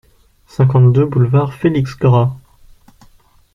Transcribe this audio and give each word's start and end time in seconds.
cinquante-deux 0.47 1.05
boulevard 1.05 1.53
Félix 1.53 1.95
Grat 1.95 2.35